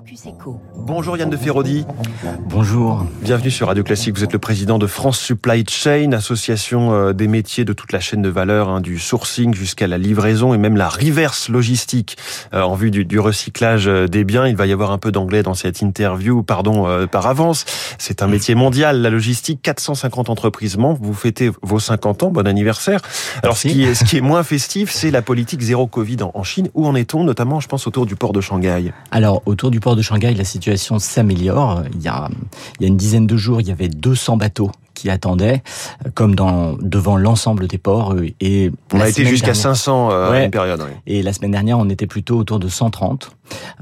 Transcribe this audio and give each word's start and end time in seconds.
Focus 0.00 0.26
Echo. 0.26 0.58
Bonjour 0.76 1.18
Yann 1.18 1.28
de 1.28 1.36
Ferrodi. 1.36 1.84
Bonjour. 2.48 3.04
Bienvenue 3.20 3.50
sur 3.50 3.66
Radio 3.66 3.82
Classique. 3.82 4.16
Vous 4.16 4.24
êtes 4.24 4.32
le 4.32 4.38
président 4.38 4.78
de 4.78 4.86
France 4.86 5.20
Supply 5.20 5.62
Chain, 5.68 6.12
association 6.12 6.94
euh, 6.94 7.12
des 7.12 7.28
métiers 7.28 7.66
de 7.66 7.74
toute 7.74 7.92
la 7.92 8.00
chaîne 8.00 8.22
de 8.22 8.30
valeur, 8.30 8.70
hein, 8.70 8.80
du 8.80 8.98
sourcing 8.98 9.52
jusqu'à 9.52 9.86
la 9.86 9.98
livraison 9.98 10.54
et 10.54 10.58
même 10.58 10.78
la 10.78 10.88
reverse 10.88 11.50
logistique 11.50 12.16
euh, 12.54 12.62
en 12.62 12.76
vue 12.76 12.90
du, 12.90 13.18
recyclage 13.18 13.88
euh, 13.88 14.06
des 14.06 14.24
biens. 14.24 14.46
Il 14.46 14.56
va 14.56 14.66
y 14.66 14.72
avoir 14.72 14.90
un 14.90 14.96
peu 14.96 15.12
d'anglais 15.12 15.42
dans 15.42 15.52
cette 15.52 15.82
interview, 15.82 16.42
pardon 16.42 17.06
par 17.08 17.26
avance. 17.26 17.66
C'est 17.98 18.22
un 18.22 18.26
métier 18.26 18.54
mondial, 18.54 19.02
la 19.02 19.10
logistique. 19.10 19.60
450 19.62 20.30
entreprises 20.30 20.78
membres. 20.78 21.00
Vous 21.02 21.12
fêtez 21.12 21.50
vos 21.60 21.78
50 21.78 22.22
ans. 22.22 22.30
Bon 22.30 22.46
anniversaire. 22.46 23.02
Alors 23.42 23.58
ce 23.58 23.68
qui, 23.68 23.84
est, 23.84 23.94
ce 23.94 24.04
qui 24.04 24.16
est 24.16 24.22
moins 24.22 24.44
festif, 24.44 24.90
c'est 24.90 25.10
la 25.10 25.20
politique 25.20 25.60
zéro 25.60 25.86
Covid 25.86 26.22
en, 26.22 26.30
en 26.32 26.42
Chine. 26.42 26.70
Où 26.72 26.86
en 26.86 26.94
est-on, 26.94 27.22
notamment, 27.22 27.60
je 27.60 27.68
pense, 27.68 27.86
autour 27.86 28.06
du 28.06 28.16
port 28.16 28.32
de 28.32 28.40
Shanghai? 28.40 28.92
Alors 29.10 29.42
autour 29.44 29.70
du 29.70 29.78
port 29.80 29.89
de 29.96 30.02
Shanghai, 30.02 30.34
la 30.34 30.44
situation 30.44 30.98
s'améliore. 30.98 31.84
Il 31.94 32.02
y 32.02 32.08
a, 32.08 32.28
une 32.80 32.96
dizaine 32.96 33.26
de 33.26 33.36
jours, 33.36 33.60
il 33.60 33.68
y 33.68 33.72
avait 33.72 33.88
200 33.88 34.36
bateaux 34.36 34.70
qui 35.00 35.08
attendaient, 35.08 35.62
comme 36.14 36.34
dans 36.34 36.76
devant 36.80 37.16
l'ensemble 37.16 37.66
des 37.66 37.78
ports. 37.78 38.14
Et 38.40 38.70
on 38.92 39.00
a 39.00 39.08
été 39.08 39.24
jusqu'à 39.24 39.54
500 39.54 40.10
euh, 40.10 40.30
à 40.30 40.44
une 40.44 40.50
période. 40.50 40.82
Oui. 40.82 40.92
Et 41.06 41.22
la 41.22 41.32
semaine 41.32 41.52
dernière, 41.52 41.78
on 41.78 41.88
était 41.88 42.06
plutôt 42.06 42.36
autour 42.36 42.58
de 42.58 42.68
130. 42.68 43.30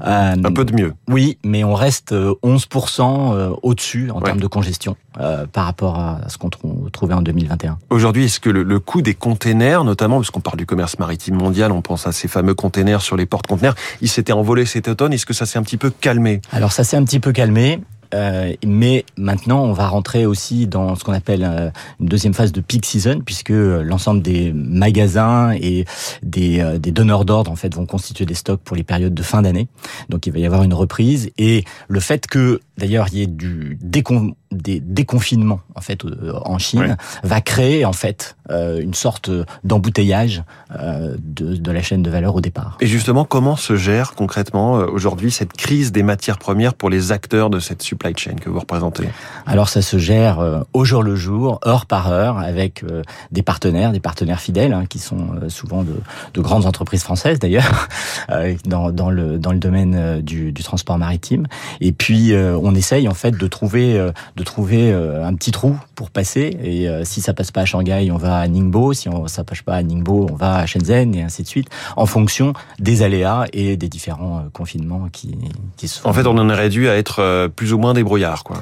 Euh, 0.01 0.35
un 0.43 0.51
peu 0.53 0.65
de 0.65 0.73
mieux. 0.73 0.93
Oui, 1.09 1.37
mais 1.43 1.63
on 1.63 1.73
reste 1.73 2.13
11% 2.13 3.33
euh, 3.33 3.49
au-dessus 3.61 4.11
en 4.11 4.21
termes 4.21 4.39
de 4.39 4.47
congestion 4.47 4.95
euh, 5.19 5.45
par 5.45 5.65
rapport 5.65 5.99
à 5.99 6.21
ce 6.29 6.37
qu'on 6.37 6.49
trouvait 6.49 7.13
en 7.13 7.21
2021. 7.21 7.77
Aujourd'hui, 7.89 8.25
est-ce 8.25 8.39
que 8.39 8.49
le, 8.49 8.63
le, 8.63 8.79
coût 8.79 9.01
des 9.01 9.13
containers, 9.13 9.83
notamment 9.83 10.17
parce 10.17 10.31
qu'on 10.31 10.39
parle 10.39 10.57
du 10.57 10.65
commerce 10.65 10.97
maritime 10.99 11.35
mondial, 11.35 11.71
on 11.71 11.81
pense 11.81 12.07
à 12.07 12.11
ces 12.11 12.27
fameux 12.27 12.55
containers 12.55 13.01
sur 13.01 13.17
les 13.17 13.25
portes 13.25 13.47
conteneurs, 13.47 13.75
il 14.01 14.09
s'était 14.09 14.33
envolé 14.33 14.65
cet 14.65 14.87
automne. 14.87 15.13
Est-ce 15.13 15.25
que 15.25 15.33
ça 15.33 15.45
s'est 15.45 15.59
un 15.59 15.63
petit 15.63 15.77
peu 15.77 15.89
calmé? 15.89 16.41
Alors 16.51 16.71
ça 16.71 16.83
s'est 16.83 16.97
un 16.97 17.03
petit 17.03 17.19
peu 17.19 17.31
calmé. 17.31 17.81
Euh, 18.13 18.53
mais 18.65 19.05
maintenant, 19.17 19.63
on 19.63 19.73
va 19.73 19.87
rentrer 19.87 20.25
aussi 20.25 20.67
dans 20.67 20.95
ce 20.95 21.03
qu'on 21.03 21.13
appelle 21.13 21.43
euh, 21.43 21.69
une 21.99 22.07
deuxième 22.07 22.33
phase 22.33 22.51
de 22.51 22.61
peak 22.61 22.85
season, 22.85 23.21
puisque 23.23 23.49
l'ensemble 23.49 24.21
des 24.21 24.51
magasins 24.53 25.51
et 25.53 25.85
des, 26.23 26.59
euh, 26.59 26.79
des 26.79 26.91
donneurs 26.91 27.25
d'ordre 27.25 27.51
en 27.51 27.55
fait 27.55 27.73
vont 27.75 27.85
constituer 27.85 28.25
des 28.25 28.33
stocks 28.33 28.61
pour 28.61 28.75
les 28.75 28.83
périodes 28.83 29.13
de 29.13 29.23
fin 29.23 29.41
d'année. 29.41 29.67
Donc, 30.09 30.27
il 30.27 30.33
va 30.33 30.39
y 30.39 30.45
avoir 30.45 30.63
une 30.63 30.73
reprise 30.73 31.29
et 31.37 31.63
le 31.87 31.99
fait 31.99 32.27
que 32.27 32.61
d'ailleurs 32.77 33.07
il 33.11 33.19
y 33.19 33.21
ait 33.21 33.27
du 33.27 33.77
décon 33.81 34.35
des 34.51 34.79
déconfinements 34.79 35.59
en 35.75 35.81
fait 35.81 36.03
en 36.43 36.57
Chine 36.57 36.97
va 37.23 37.41
créer 37.41 37.85
en 37.85 37.93
fait 37.93 38.35
une 38.49 38.95
sorte 38.95 39.29
d'embouteillage 39.63 40.43
de, 40.71 41.55
de 41.55 41.71
la 41.71 41.81
chaîne 41.83 42.01
de 42.01 42.09
valeur 42.09 42.35
au 42.35 42.41
départ. 42.41 42.77
Et 42.81 42.87
justement, 42.87 43.25
comment 43.25 43.55
se 43.55 43.75
gère 43.75 44.13
concrètement 44.13 44.73
aujourd'hui 44.73 45.31
cette 45.31 45.53
crise 45.53 45.91
des 45.91 46.01
matières 46.01 46.39
premières 46.39 46.73
pour 46.73 46.89
les 46.89 47.11
acteurs 47.11 47.49
de 47.49 47.59
cette 47.59 47.83
supply 47.83 48.13
chain 48.17 48.35
que 48.35 48.49
vous 48.49 48.59
représentez? 48.59 49.07
Alors 49.45 49.69
ça 49.69 49.81
se 49.81 49.97
gère 49.97 50.39
euh, 50.39 50.61
au 50.73 50.85
jour 50.85 51.03
le 51.03 51.15
jour, 51.15 51.59
heure 51.65 51.85
par 51.85 52.11
heure, 52.11 52.37
avec 52.39 52.83
euh, 52.83 53.03
des 53.31 53.43
partenaires, 53.43 53.91
des 53.91 53.99
partenaires 53.99 54.39
fidèles, 54.39 54.73
hein, 54.73 54.85
qui 54.87 54.99
sont 54.99 55.27
euh, 55.41 55.49
souvent 55.49 55.83
de, 55.83 55.95
de, 56.33 56.41
grandes 56.41 56.65
entreprises 56.65 57.03
françaises 57.03 57.39
d'ailleurs, 57.39 57.87
dans, 58.65 58.91
dans, 58.91 59.09
le, 59.09 59.37
dans 59.37 59.51
le 59.51 59.59
domaine 59.59 60.21
du, 60.21 60.51
du 60.51 60.63
transport 60.63 60.97
maritime. 60.97 61.47
Et 61.81 61.91
puis 61.91 62.33
on 62.35 62.75
essaye 62.75 63.07
en 63.07 63.13
fait 63.13 63.31
de 63.31 63.47
trouver, 63.47 64.11
de 64.39 64.43
trouver 64.45 64.91
un 64.91 65.33
petit 65.35 65.51
trou 65.51 65.77
pour 65.95 66.09
passer. 66.09 66.57
Et 66.63 66.87
si 67.03 67.19
ça 67.21 67.33
passe 67.33 67.51
pas 67.51 67.61
à 67.61 67.65
Shanghai, 67.65 68.09
on 68.11 68.17
va 68.17 68.37
à 68.37 68.47
Ningbo. 68.47 68.93
Si 68.93 69.09
on, 69.09 69.27
ça 69.27 69.43
passe 69.43 69.61
pas 69.61 69.75
à 69.75 69.83
Ningbo, 69.83 70.27
on 70.31 70.35
va 70.35 70.55
à 70.55 70.65
Shenzhen 70.65 71.13
et 71.13 71.21
ainsi 71.21 71.43
de 71.43 71.47
suite, 71.47 71.67
en 71.97 72.05
fonction 72.05 72.53
des 72.79 73.01
aléas 73.01 73.45
et 73.53 73.75
des 73.75 73.89
différents 73.89 74.45
confinements 74.53 75.09
qui, 75.11 75.37
qui 75.75 75.87
se 75.87 75.99
font. 75.99 76.09
En 76.09 76.13
fait, 76.13 76.25
on 76.25 76.37
en 76.37 76.49
aurait 76.49 76.69
dû 76.69 76.87
à 76.87 76.95
être 76.95 77.49
plus 77.55 77.73
ou 77.73 77.77
moins 77.77 77.93
des 77.93 78.03
brouillards, 78.03 78.43
quoi. 78.43 78.57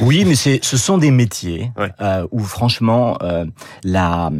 Oui, 0.00 0.24
mais 0.24 0.36
c'est, 0.36 0.60
ce 0.62 0.76
sont 0.76 0.98
des 0.98 1.10
métiers 1.10 1.72
euh, 2.00 2.26
où 2.30 2.40
franchement 2.40 3.18
euh, 3.22 3.44
la 3.82 4.30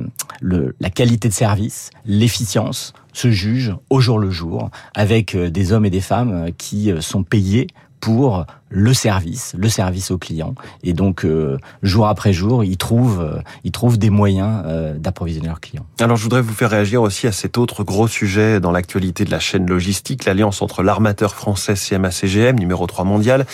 le, 0.41 0.75
la 0.81 0.91
qualité 0.91 1.29
de 1.29 1.33
service, 1.33 1.91
l'efficience 2.05 2.93
se 3.13 3.31
juge 3.31 3.75
au 3.91 4.01
jour 4.01 4.19
le 4.19 4.31
jour 4.31 4.71
avec 4.95 5.35
euh, 5.35 5.51
des 5.51 5.73
hommes 5.73 5.87
et 5.87 5.91
des 5.91 6.01
femmes 6.01 6.51
qui 6.59 6.93
sont 7.01 7.23
payés 7.23 7.69
pour 8.01 8.45
le 8.69 8.95
service, 8.95 9.55
le 9.57 9.69
service 9.69 10.11
au 10.11 10.19
client. 10.19 10.55
Et 10.83 10.93
donc, 10.93 11.25
euh, 11.25 11.59
jour 11.83 12.09
après 12.09 12.33
jour, 12.33 12.65
ils 12.65 12.77
trouvent, 12.77 13.21
euh, 13.21 13.41
ils 13.63 13.71
trouvent 13.71 13.97
des 13.97 14.11
moyens 14.11 14.63
euh, 14.67 14.99
d'approvisionner 14.99 15.47
leurs 15.47 15.61
clients. 15.61 15.87
Alors, 16.01 16.17
je 16.17 16.23
voudrais 16.25 16.43
vous 16.43 16.53
faire 16.53 16.71
réagir 16.71 17.03
aussi 17.03 17.29
à 17.29 17.33
cet 17.33 17.59
autre 17.59 17.85
gros 17.85 18.09
sujet 18.09 18.59
dans 18.59 18.73
l'actualité 18.73 19.25
de 19.25 19.31
la 19.31 19.39
chaîne 19.39 19.67
logistique, 19.67 20.25
l'alliance 20.25 20.63
entre 20.63 20.83
l'armateur 20.83 21.35
français 21.35 21.75
CMA-CGM, 21.75 22.59
numéro 22.59 22.87
3 22.87 23.05
mondial, 23.05 23.47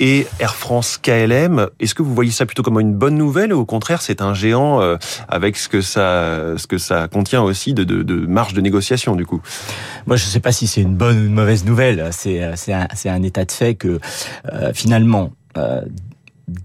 et 0.00 0.26
Air 0.40 0.56
France 0.56 0.98
KLM. 1.00 1.68
Est-ce 1.78 1.94
que 1.94 2.02
vous 2.02 2.14
voyez 2.14 2.32
ça 2.32 2.44
plutôt 2.44 2.62
comme 2.62 2.80
une 2.80 2.94
bonne 2.94 3.16
nouvelle 3.16 3.52
ou 3.52 3.60
au 3.60 3.66
contraire, 3.66 4.02
c'est 4.02 4.20
un 4.20 4.34
géant 4.34 4.80
avec 5.28 5.56
ce 5.56 5.68
que 5.68 5.80
ça, 5.80 6.56
ce 6.56 6.66
que 6.66 6.78
ça 6.78 7.08
contient 7.08 7.42
aussi 7.42 7.74
de, 7.74 7.84
de, 7.84 8.02
de 8.02 8.26
marge 8.26 8.54
de 8.54 8.60
négociation, 8.60 9.14
du 9.14 9.26
coup? 9.26 9.40
Moi, 10.06 10.16
je 10.16 10.24
ne 10.24 10.30
sais 10.30 10.40
pas 10.40 10.52
si 10.52 10.66
c'est 10.66 10.82
une 10.82 10.94
bonne 10.94 11.18
ou 11.18 11.26
une 11.26 11.34
mauvaise 11.34 11.64
nouvelle. 11.64 12.10
C'est 12.12 12.42
un, 12.42 12.86
un 13.06 13.22
état 13.22 13.44
de 13.44 13.52
fait 13.52 13.74
que 13.74 14.00
euh, 14.56 14.65
finalement, 14.74 15.30
euh, 15.56 15.82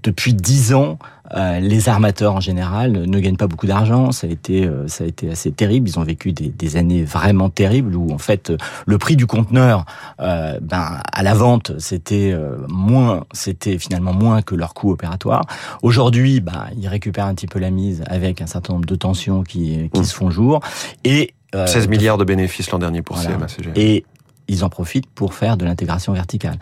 depuis 0.03 0.33
dix 0.33 0.73
ans, 0.73 0.99
euh, 1.33 1.59
les 1.59 1.89
armateurs 1.89 2.35
en 2.35 2.39
général 2.39 2.91
ne 2.91 3.19
gagnent 3.19 3.37
pas 3.37 3.47
beaucoup 3.47 3.65
d'argent. 3.65 4.11
Ça 4.11 4.27
a 4.27 4.29
été, 4.29 4.69
ça 4.87 5.05
a 5.05 5.07
été 5.07 5.31
assez 5.31 5.51
terrible. 5.51 5.89
Ils 5.89 5.97
ont 5.97 6.03
vécu 6.03 6.33
des, 6.33 6.77
années 6.77 7.03
vraiment 7.03 7.49
terribles 7.49 7.95
où 7.95 8.11
en 8.11 8.19
fait 8.19 8.53
le 8.85 8.97
prix 8.99 9.15
du 9.15 9.25
conteneur, 9.25 9.85
ben 10.19 10.99
à 11.11 11.23
la 11.23 11.33
vente, 11.33 11.71
c'était 11.79 12.35
moins, 12.67 13.23
c'était 13.31 13.79
finalement 13.79 14.13
moins 14.13 14.43
que 14.43 14.53
leur 14.53 14.75
coût 14.75 14.91
opératoire. 14.91 15.45
Aujourd'hui, 15.81 16.41
ben 16.41 16.67
ils 16.77 16.87
récupèrent 16.87 17.25
un 17.25 17.33
petit 17.33 17.47
peu 17.47 17.57
la 17.57 17.71
mise 17.71 18.03
avec 18.05 18.41
un 18.41 18.47
certain 18.47 18.73
nombre 18.73 18.85
de 18.85 18.95
tensions 18.95 19.41
qui, 19.41 19.89
qui 19.91 20.01
mmh. 20.01 20.03
se 20.03 20.13
font 20.13 20.29
jour 20.29 20.59
et 21.05 21.33
16 21.53 21.87
milliards 21.87 22.17
de 22.17 22.23
bénéfices 22.23 22.71
l'an 22.71 22.79
dernier 22.79 23.01
pour 23.01 23.17
voilà. 23.17 23.37
Et 23.75 24.05
ils 24.51 24.63
en 24.65 24.69
profitent 24.69 25.07
pour 25.07 25.33
faire 25.33 25.57
de 25.57 25.65
l'intégration 25.65 26.13
verticale. 26.13 26.57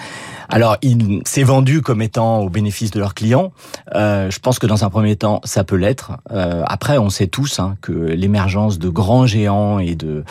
Alors, 0.47 0.77
il 0.81 1.21
s'est 1.25 1.43
vendu 1.43 1.81
comme 1.81 2.01
étant 2.01 2.39
au 2.39 2.49
bénéfice 2.49 2.91
de 2.91 2.99
leurs 2.99 3.15
clients. 3.15 3.51
Euh, 3.95 4.29
je 4.29 4.39
pense 4.39 4.59
que 4.59 4.67
dans 4.67 4.83
un 4.83 4.89
premier 4.89 5.15
temps, 5.15 5.41
ça 5.43 5.63
peut 5.63 5.75
l'être. 5.75 6.13
Euh, 6.31 6.63
après, 6.67 6.97
on 6.97 7.09
sait 7.09 7.27
tous 7.27 7.59
hein, 7.59 7.77
que 7.81 7.91
l'émergence 7.91 8.79
de 8.79 8.89
grands 8.89 9.25
géants 9.25 9.79
et 9.79 9.95
de 9.95 10.23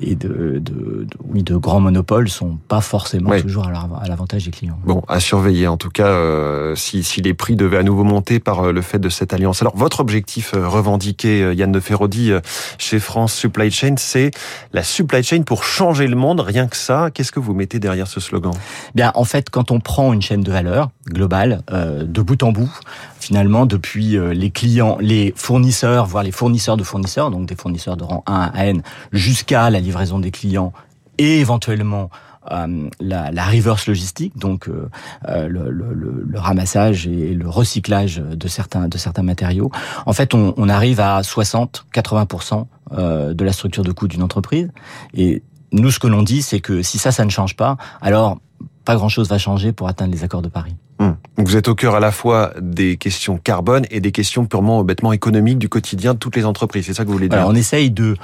et 0.00 0.14
de, 0.14 0.58
de, 0.58 1.04
de, 1.04 1.08
oui 1.28 1.42
de 1.42 1.56
grands 1.56 1.80
monopoles 1.80 2.28
sont 2.28 2.58
pas 2.68 2.80
forcément 2.80 3.38
toujours 3.40 3.66
à 3.68 4.08
l'avantage 4.08 4.44
des 4.44 4.50
clients. 4.50 4.78
Bon, 4.84 5.02
à 5.08 5.20
surveiller 5.20 5.68
en 5.68 5.76
tout 5.76 5.90
cas 5.90 6.08
euh, 6.08 6.74
si, 6.74 7.02
si 7.02 7.22
les 7.22 7.34
prix 7.34 7.56
devaient 7.56 7.78
à 7.78 7.82
nouveau 7.82 8.04
monter 8.04 8.40
par 8.40 8.72
le 8.72 8.82
fait 8.82 8.98
de 8.98 9.08
cette 9.08 9.32
alliance. 9.32 9.62
Alors, 9.62 9.76
votre 9.76 10.00
objectif 10.00 10.52
revendiqué, 10.54 11.54
Yann 11.54 11.72
de 11.72 11.80
Ferrodi, 11.80 12.32
chez 12.78 12.98
France 12.98 13.34
Supply 13.34 13.70
Chain, 13.70 13.94
c'est 13.96 14.30
la 14.72 14.82
supply 14.82 15.22
chain 15.22 15.42
pour 15.42 15.64
changer 15.64 16.06
le 16.06 16.16
monde. 16.16 16.40
Rien 16.40 16.66
que 16.66 16.76
ça. 16.76 17.05
Qu'est-ce 17.10 17.32
que 17.32 17.40
vous 17.40 17.54
mettez 17.54 17.78
derrière 17.78 18.06
ce 18.06 18.20
slogan? 18.20 18.52
Bien, 18.94 19.12
en 19.14 19.24
fait, 19.24 19.50
quand 19.50 19.70
on 19.70 19.80
prend 19.80 20.12
une 20.12 20.22
chaîne 20.22 20.42
de 20.42 20.52
valeur 20.52 20.90
globale, 21.06 21.62
euh, 21.70 22.04
de 22.04 22.22
bout 22.22 22.42
en 22.42 22.52
bout, 22.52 22.72
finalement, 23.20 23.66
depuis 23.66 24.16
euh, 24.16 24.32
les 24.32 24.50
clients, 24.50 24.98
les 25.00 25.32
fournisseurs, 25.36 26.06
voire 26.06 26.24
les 26.24 26.32
fournisseurs 26.32 26.76
de 26.76 26.84
fournisseurs, 26.84 27.30
donc 27.30 27.46
des 27.46 27.56
fournisseurs 27.56 27.96
de 27.96 28.04
rang 28.04 28.22
1 28.26 28.50
à 28.54 28.66
N, 28.66 28.82
jusqu'à 29.12 29.70
la 29.70 29.80
livraison 29.80 30.18
des 30.18 30.30
clients 30.30 30.72
et 31.18 31.40
éventuellement 31.40 32.10
euh, 32.52 32.88
la, 33.00 33.32
la, 33.32 33.44
reverse 33.44 33.88
logistique, 33.88 34.38
donc 34.38 34.68
euh, 34.68 34.88
euh, 35.28 35.48
le, 35.48 35.70
le, 35.70 35.92
le, 35.94 36.38
ramassage 36.38 37.06
et 37.08 37.34
le 37.34 37.48
recyclage 37.48 38.18
de 38.18 38.48
certains 38.48 38.86
de 38.88 38.98
certains 38.98 39.24
matériaux. 39.24 39.70
En 40.04 40.12
fait, 40.12 40.32
on, 40.32 40.54
on 40.56 40.68
arrive 40.68 41.00
à 41.00 41.20
60-80% 41.22 42.66
de 42.92 43.44
la 43.44 43.52
structure 43.52 43.82
de 43.82 43.90
coût 43.90 44.06
d'une 44.06 44.22
entreprise. 44.22 44.70
Et 45.12 45.42
nous, 45.80 45.90
ce 45.90 45.98
que 45.98 46.06
l'on 46.06 46.22
dit, 46.22 46.42
c'est 46.42 46.60
que 46.60 46.82
si 46.82 46.98
ça, 46.98 47.12
ça 47.12 47.24
ne 47.24 47.30
change 47.30 47.56
pas, 47.56 47.76
alors 48.00 48.38
pas 48.84 48.94
grand-chose 48.94 49.28
va 49.28 49.38
changer 49.38 49.72
pour 49.72 49.88
atteindre 49.88 50.12
les 50.12 50.24
accords 50.24 50.42
de 50.42 50.48
Paris. 50.48 50.76
Hum. 50.98 51.16
Vous 51.36 51.56
êtes 51.56 51.68
au 51.68 51.74
cœur 51.74 51.94
à 51.94 52.00
la 52.00 52.10
fois 52.10 52.52
des 52.60 52.96
questions 52.96 53.36
carbone 53.36 53.84
et 53.90 54.00
des 54.00 54.12
questions 54.12 54.46
purement 54.46 54.82
bêtement 54.84 55.12
économiques 55.12 55.58
du 55.58 55.68
quotidien 55.68 56.14
de 56.14 56.18
toutes 56.18 56.36
les 56.36 56.46
entreprises. 56.46 56.86
C'est 56.86 56.94
ça 56.94 57.02
que 57.02 57.08
vous 57.08 57.14
voulez 57.14 57.28
dire? 57.28 57.44
On 57.46 57.54
essaye 57.54 57.90
de 57.90 58.16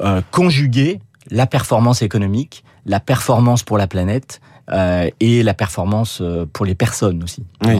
euh, 0.00 0.20
conjuguer 0.30 1.00
la 1.30 1.46
performance 1.46 2.02
économique, 2.02 2.64
la 2.86 3.00
performance 3.00 3.62
pour 3.62 3.78
la 3.78 3.86
planète 3.86 4.40
euh, 4.72 5.10
et 5.20 5.42
la 5.42 5.54
performance 5.54 6.20
euh, 6.20 6.46
pour 6.50 6.64
les 6.64 6.74
personnes 6.74 7.22
aussi. 7.22 7.44
Oui, 7.64 7.78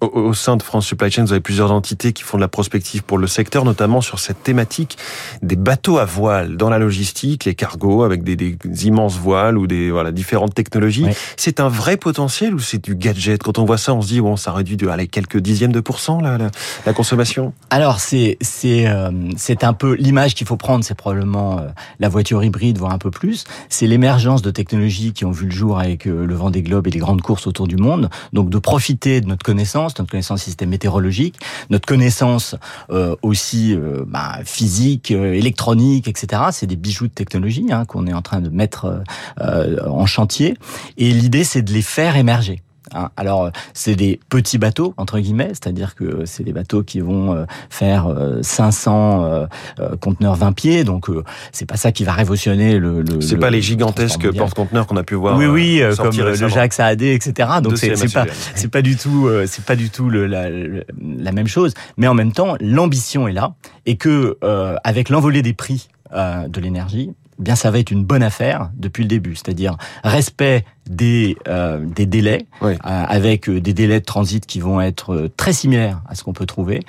au, 0.00 0.06
au, 0.06 0.34
sein 0.34 0.56
de 0.56 0.62
France 0.62 0.86
Supply 0.86 1.10
Chain, 1.10 1.24
vous 1.24 1.32
avez 1.32 1.40
plusieurs 1.40 1.72
entités 1.72 2.12
qui 2.12 2.22
font 2.22 2.36
de 2.36 2.42
la 2.42 2.48
prospective 2.48 3.02
pour 3.02 3.16
le 3.16 3.26
secteur, 3.26 3.64
notamment 3.64 4.00
sur 4.00 4.18
cette 4.18 4.42
thématique 4.42 4.98
des 5.42 5.56
bateaux 5.56 5.98
à 5.98 6.04
voile 6.04 6.56
dans 6.56 6.68
la 6.68 6.78
logistique, 6.78 7.44
les 7.44 7.54
cargos 7.54 8.02
avec 8.02 8.22
des, 8.22 8.36
des 8.36 8.56
immenses 8.86 9.16
voiles 9.16 9.56
ou 9.56 9.66
des 9.66 9.90
voilà 9.90 10.12
différentes 10.12 10.54
technologies. 10.54 11.04
Oui. 11.06 11.12
C'est 11.36 11.60
un 11.60 11.68
vrai 11.68 11.96
potentiel 11.96 12.54
ou 12.54 12.58
c'est 12.58 12.82
du 12.82 12.94
gadget? 12.94 13.42
Quand 13.42 13.58
on 13.58 13.64
voit 13.64 13.78
ça, 13.78 13.94
on 13.94 14.02
se 14.02 14.08
dit 14.08 14.20
bon, 14.20 14.36
ça 14.36 14.52
réduit 14.52 14.76
de 14.76 14.88
allez, 14.88 15.08
quelques 15.08 15.38
dixièmes 15.38 15.72
de 15.72 15.80
pourcents 15.80 16.20
la, 16.20 16.36
la, 16.36 16.50
la 16.84 16.92
consommation? 16.92 17.54
Alors 17.70 18.00
c'est 18.00 18.36
c'est 18.40 18.86
euh, 18.86 19.10
c'est 19.36 19.64
un 19.64 19.72
peu 19.72 19.94
l'image 19.94 20.34
qu'il 20.34 20.46
faut 20.46 20.56
prendre, 20.56 20.84
c'est 20.84 20.94
probablement 20.94 21.58
euh, 21.58 21.68
la 21.98 22.08
voiture 22.08 22.44
hybride 22.44 22.78
voire 22.78 22.92
un 22.92 22.98
peu 22.98 23.10
plus. 23.10 23.44
C'est 23.68 23.86
l'émergence 23.86 24.42
de 24.42 24.50
technologies 24.50 25.12
qui 25.12 25.24
ont 25.24 25.30
vu 25.30 25.46
le 25.46 25.52
jour 25.52 25.78
avec 25.78 26.06
le, 26.26 26.34
vent 26.34 26.50
des 26.50 26.62
globes 26.62 26.86
et 26.86 26.90
les 26.90 26.98
grandes 26.98 27.22
courses 27.22 27.46
autour 27.46 27.66
du 27.66 27.76
monde. 27.76 28.10
Donc 28.32 28.50
de 28.50 28.58
profiter 28.58 29.20
de 29.20 29.26
notre 29.26 29.44
connaissance, 29.44 29.98
notre 29.98 30.10
connaissance 30.10 30.42
système 30.42 30.70
météorologique, 30.70 31.38
notre 31.70 31.86
connaissance 31.86 32.56
euh, 32.90 33.16
aussi 33.22 33.74
euh, 33.74 34.04
bah, 34.06 34.38
physique, 34.44 35.10
euh, 35.10 35.32
électronique, 35.32 36.08
etc. 36.08 36.42
C'est 36.52 36.66
des 36.66 36.76
bijoux 36.76 37.08
de 37.08 37.12
technologie 37.12 37.66
hein, 37.70 37.84
qu'on 37.84 38.06
est 38.06 38.12
en 38.12 38.22
train 38.22 38.40
de 38.40 38.48
mettre 38.48 39.02
en 39.38 40.06
chantier. 40.06 40.56
Et 40.96 41.12
l'idée, 41.12 41.44
c'est 41.44 41.62
de 41.62 41.72
les 41.72 41.82
faire 41.82 42.16
émerger. 42.16 42.62
Hein. 42.94 43.10
Alors, 43.16 43.50
c'est 43.74 43.96
des 43.96 44.20
petits 44.28 44.58
bateaux 44.58 44.94
entre 44.96 45.18
guillemets, 45.18 45.48
c'est-à-dire 45.48 45.94
que 45.94 46.24
c'est 46.24 46.42
des 46.42 46.52
bateaux 46.52 46.82
qui 46.82 47.00
vont 47.00 47.34
euh, 47.34 47.44
faire 47.70 48.08
500 48.42 49.24
euh, 49.24 49.46
euh, 49.80 49.96
conteneurs 49.96 50.34
20 50.34 50.52
pieds, 50.52 50.84
donc 50.84 51.08
c'est 51.52 51.66
pas 51.66 51.76
ça 51.76 51.92
qui 51.92 52.04
va 52.04 52.12
révolutionner 52.12 52.78
le. 52.78 53.02
le 53.02 53.20
c'est 53.20 53.36
pas 53.36 53.50
les 53.50 53.62
gigantesques 53.62 54.32
porte-conteneurs 54.36 54.86
qu'on 54.86 54.96
a 54.96 55.02
pu 55.02 55.14
voir. 55.14 55.36
Oui, 55.36 55.46
oui, 55.46 55.82
comme 55.96 56.16
le 56.16 56.48
Jacques 56.48 56.72
Saadé, 56.72 57.14
etc. 57.14 57.48
Donc 57.62 57.76
c'est 57.78 58.12
pas 58.12 58.26
c'est 58.54 58.70
pas 58.70 58.82
du 58.82 58.96
tout 58.96 59.28
c'est 59.46 59.64
pas 59.64 59.76
du 59.76 59.90
tout 59.90 60.08
le, 60.08 60.26
la, 60.26 60.48
la, 60.50 61.32
même 61.32 61.48
chose, 61.48 61.74
mais 61.96 62.06
en 62.06 62.14
même 62.14 62.32
temps 62.32 62.56
l'ambition 62.60 63.28
est 63.28 63.32
là 63.32 63.54
et 63.84 63.96
que 63.96 64.38
avec 64.84 65.08
l'envolée 65.08 65.42
des 65.42 65.52
prix 65.52 65.88
de 66.12 66.60
l'énergie, 66.60 67.10
bien 67.38 67.56
ça 67.56 67.70
va 67.70 67.78
être 67.78 67.90
une 67.90 68.04
bonne 68.04 68.22
affaire 68.22 68.70
depuis 68.76 69.02
le 69.02 69.08
début, 69.08 69.36
c'est-à-dire 69.36 69.76
respect 70.04 70.64
des 70.88 71.36
euh, 71.48 71.84
des 71.84 72.06
délais 72.06 72.46
euh, 72.62 72.76
avec 72.82 73.48
euh, 73.48 73.60
des 73.60 73.74
délais 73.74 74.00
de 74.00 74.04
transit 74.04 74.44
qui 74.46 74.60
vont 74.60 74.80
être 74.80 75.28
très 75.36 75.52
similaires 75.52 76.00
à 76.08 76.14
ce 76.14 76.22
qu'on 76.22 76.32
peut 76.32 76.46
trouver 76.46 76.82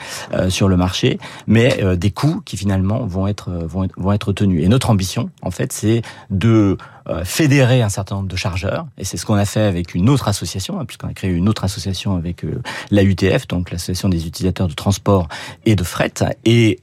sur 0.49 0.67
le 0.67 0.77
marché, 0.77 1.19
mais 1.47 1.79
des 1.95 2.11
coûts 2.11 2.41
qui 2.45 2.57
finalement 2.57 3.05
vont 3.05 3.27
être 3.27 3.51
vont 3.51 3.83
être, 3.83 3.93
vont 3.97 4.11
être 4.11 4.33
tenus. 4.33 4.63
Et 4.63 4.67
notre 4.67 4.89
ambition, 4.89 5.29
en 5.41 5.51
fait, 5.51 5.73
c'est 5.73 6.01
de 6.29 6.77
fédérer 7.23 7.81
un 7.81 7.89
certain 7.89 8.15
nombre 8.15 8.27
de 8.27 8.35
chargeurs, 8.35 8.85
et 8.97 9.05
c'est 9.05 9.17
ce 9.17 9.25
qu'on 9.25 9.35
a 9.35 9.45
fait 9.45 9.61
avec 9.61 9.95
une 9.95 10.09
autre 10.09 10.27
association, 10.27 10.79
hein, 10.79 10.85
puisqu'on 10.85 11.07
a 11.07 11.13
créé 11.13 11.31
une 11.31 11.47
autre 11.47 11.63
association 11.63 12.15
avec 12.15 12.45
la 12.91 13.03
UTF, 13.03 13.47
donc 13.47 13.71
l'association 13.71 14.09
des 14.09 14.27
utilisateurs 14.27 14.67
de 14.67 14.73
transport 14.73 15.27
et 15.65 15.75
de 15.75 15.83
fret, 15.83 16.13
et 16.45 16.79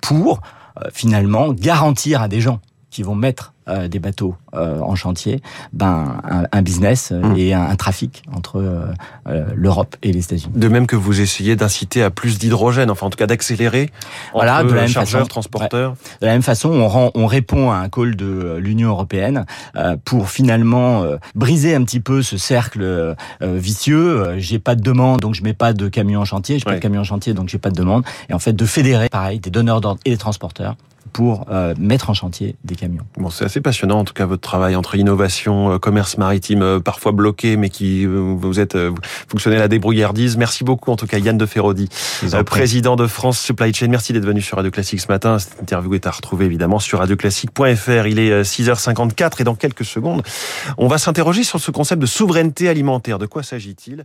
pour 0.00 0.40
finalement 0.92 1.52
garantir 1.52 2.20
à 2.20 2.28
des 2.28 2.40
gens 2.40 2.60
qui 2.90 3.02
vont 3.02 3.14
mettre 3.14 3.52
euh, 3.68 3.88
des 3.88 3.98
bateaux 3.98 4.36
euh, 4.54 4.78
en 4.78 4.94
chantier, 4.94 5.42
ben 5.72 6.20
un, 6.52 6.62
business 6.62 7.10
euh, 7.10 7.20
mmh. 7.20 7.36
et 7.36 7.52
un, 7.52 7.74
trafic 7.74 8.22
entre 8.32 8.64
l'Europe 9.54 9.96
et 10.02 10.12
les 10.12 10.20
États-Unis. 10.20 10.52
De 10.54 10.68
même 10.68 10.86
que 10.86 10.94
vous 10.94 11.20
essayez 11.20 11.56
d'inciter 11.56 12.02
à 12.02 12.10
plus 12.10 12.38
d'hydrogène, 12.38 12.90
enfin 12.90 13.06
en 13.06 13.10
tout 13.10 13.18
cas 13.18 13.26
d'accélérer 13.26 13.90
voilà, 14.32 14.62
de 14.62 14.68
la 14.68 14.82
même 14.82 14.88
chargeurs, 14.88 15.20
façon, 15.22 15.28
transporteurs. 15.28 15.96
De 16.20 16.26
la 16.26 16.32
même 16.32 16.42
façon, 16.42 16.70
on, 16.70 16.86
rend, 16.86 17.10
on 17.14 17.26
répond 17.26 17.72
à 17.72 17.76
un 17.78 17.88
call 17.88 18.14
de 18.14 18.56
l'Union 18.58 18.90
européenne 18.90 19.46
pour 20.04 20.30
finalement 20.30 21.04
briser 21.34 21.74
un 21.74 21.82
petit 21.82 22.00
peu 22.00 22.22
ce 22.22 22.38
cercle 22.38 23.16
vicieux. 23.40 24.38
j'ai 24.38 24.58
pas 24.58 24.76
de 24.76 24.82
demande, 24.82 25.20
donc 25.20 25.34
je 25.34 25.42
mets 25.42 25.54
pas 25.54 25.72
de 25.72 25.88
camions 25.88 26.20
en 26.20 26.24
chantier. 26.24 26.58
J'ai 26.58 26.64
pas 26.64 26.76
de 26.76 26.80
camions 26.80 27.00
en 27.00 27.04
chantier, 27.04 27.34
donc 27.34 27.48
j'ai 27.48 27.58
pas 27.58 27.70
de 27.70 27.76
demande. 27.76 28.04
Et 28.28 28.34
en 28.34 28.38
fait, 28.38 28.52
de 28.52 28.64
fédérer, 28.64 29.08
pareil, 29.08 29.40
des 29.40 29.50
donneurs 29.50 29.80
d'ordre 29.80 30.00
et 30.04 30.10
des 30.10 30.18
transporteurs 30.18 30.76
pour 31.12 31.46
euh, 31.50 31.74
mettre 31.78 32.10
en 32.10 32.14
chantier 32.14 32.56
des 32.64 32.74
camions. 32.74 33.04
Bon, 33.16 33.30
c'est 33.30 33.44
assez 33.44 33.60
passionnant 33.60 34.00
en 34.00 34.04
tout 34.04 34.14
cas 34.14 34.26
votre 34.26 34.42
travail 34.42 34.76
entre 34.76 34.94
innovation, 34.94 35.72
euh, 35.72 35.78
commerce 35.78 36.18
maritime 36.18 36.62
euh, 36.62 36.80
parfois 36.80 37.12
bloqué, 37.12 37.56
mais 37.56 37.70
qui 37.70 38.06
vous 38.06 38.60
êtes 38.60 38.76
vous 38.76 38.96
fonctionnez 39.28 39.56
à 39.56 39.60
la 39.60 39.68
débrouillardise. 39.68 40.36
Merci 40.36 40.64
beaucoup 40.64 40.90
en 40.90 40.96
tout 40.96 41.06
cas 41.06 41.18
Yann 41.18 41.38
de 41.38 41.46
Ferrodi, 41.46 41.88
président 42.44 42.96
de 42.96 43.06
France 43.06 43.38
Supply 43.38 43.72
Chain. 43.72 43.88
Merci 43.88 44.12
d'être 44.12 44.26
venu 44.26 44.42
sur 44.42 44.56
Radio 44.56 44.70
Classique 44.70 45.00
ce 45.00 45.08
matin. 45.08 45.38
Cette 45.38 45.60
interview 45.60 45.94
est 45.94 46.06
à 46.06 46.10
retrouver 46.10 46.46
évidemment 46.46 46.78
sur 46.78 46.98
radioclassique.fr. 46.98 48.06
Il 48.06 48.18
est 48.18 48.42
6h54 48.42 49.40
et 49.40 49.44
dans 49.44 49.54
quelques 49.54 49.84
secondes, 49.84 50.22
on 50.78 50.88
va 50.88 50.98
s'interroger 50.98 51.44
sur 51.44 51.60
ce 51.60 51.70
concept 51.70 52.00
de 52.00 52.06
souveraineté 52.06 52.68
alimentaire. 52.68 53.18
De 53.18 53.26
quoi 53.26 53.42
s'agit-il 53.42 54.04